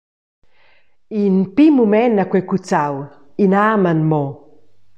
[1.23, 2.95] In pign mument ha quei cuzzau,
[3.43, 4.23] in amen mo.